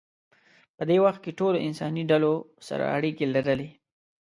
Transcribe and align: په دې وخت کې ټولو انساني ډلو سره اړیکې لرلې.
په 0.77 0.83
دې 0.89 0.97
وخت 1.05 1.19
کې 1.23 1.37
ټولو 1.39 1.57
انساني 1.67 2.03
ډلو 2.11 2.33
سره 2.67 2.83
اړیکې 2.97 3.25
لرلې. 3.35 3.69